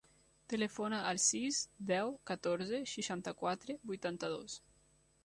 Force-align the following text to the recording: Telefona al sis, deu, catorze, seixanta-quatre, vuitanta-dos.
Telefona 0.51 1.01
al 1.09 1.19
sis, 1.25 1.59
deu, 1.91 2.09
catorze, 2.31 2.79
seixanta-quatre, 2.95 3.77
vuitanta-dos. 3.93 4.57